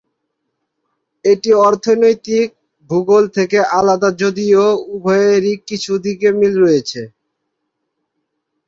এটি 1.25 1.49
অর্থনৈতিক 1.67 2.47
ভূগোল 2.89 3.23
থেকে 3.37 3.57
আলাদা 3.77 4.09
যদিও 4.21 4.63
উভয়েরই 4.93 5.53
কিছু 5.69 5.91
দিকে 6.05 6.27
মিল 6.39 6.53
রয়েছে। 6.63 7.01